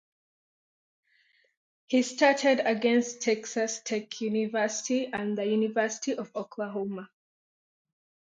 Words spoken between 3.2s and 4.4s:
Texas Tech